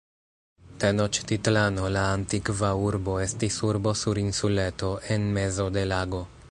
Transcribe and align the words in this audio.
Tenoĉtitlano, 0.83 1.85
la 1.97 2.07
antikva 2.15 2.73
urbo, 2.87 3.19
estis 3.27 3.61
urbo 3.69 3.97
sur 4.01 4.23
insuleto 4.27 4.95
en 5.17 5.33
mezo 5.39 5.73
de 5.79 5.91
lago. 5.97 6.27